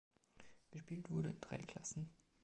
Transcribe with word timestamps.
Gespielt 0.71 1.11
wurde 1.11 1.29
in 1.29 1.39
drei 1.39 1.57
Klassen. 1.59 2.09